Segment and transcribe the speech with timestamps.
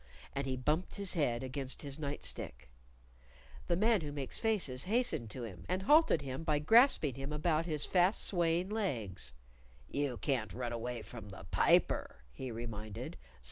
[0.33, 2.71] And he bumped his head against his night stick.
[3.67, 7.67] The Man Who Makes Faces hastened to him, and halted him by grasping him about
[7.67, 9.33] his fast swaying legs.
[9.87, 13.15] "You can't run away from the Piper," he reminded.